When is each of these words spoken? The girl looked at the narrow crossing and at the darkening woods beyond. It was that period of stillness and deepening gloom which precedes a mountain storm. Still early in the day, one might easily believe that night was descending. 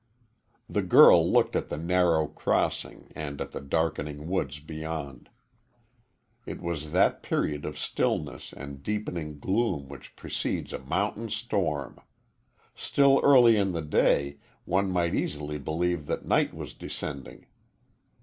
The 0.67 0.81
girl 0.81 1.31
looked 1.31 1.55
at 1.55 1.69
the 1.69 1.77
narrow 1.77 2.25
crossing 2.27 3.11
and 3.15 3.39
at 3.39 3.51
the 3.51 3.61
darkening 3.61 4.27
woods 4.27 4.59
beyond. 4.59 5.29
It 6.47 6.59
was 6.59 6.91
that 6.91 7.21
period 7.21 7.65
of 7.65 7.77
stillness 7.77 8.51
and 8.51 8.81
deepening 8.81 9.37
gloom 9.37 9.89
which 9.89 10.15
precedes 10.15 10.73
a 10.73 10.79
mountain 10.79 11.29
storm. 11.29 11.99
Still 12.73 13.19
early 13.23 13.57
in 13.57 13.73
the 13.73 13.83
day, 13.83 14.39
one 14.65 14.89
might 14.89 15.13
easily 15.13 15.59
believe 15.59 16.07
that 16.07 16.25
night 16.25 16.51
was 16.51 16.73
descending. 16.73 17.45